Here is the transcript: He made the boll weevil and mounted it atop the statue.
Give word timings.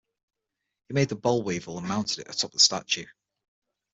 He 0.87 0.95
made 0.95 1.09
the 1.09 1.15
boll 1.15 1.43
weevil 1.43 1.77
and 1.77 1.87
mounted 1.87 2.21
it 2.21 2.29
atop 2.33 2.53
the 2.53 2.59
statue. 2.59 3.05